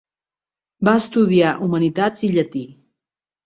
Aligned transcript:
Va 0.89 0.95
estudiar 1.03 1.53
humanitats 1.67 2.27
i 2.29 2.33
llatí. 2.35 2.67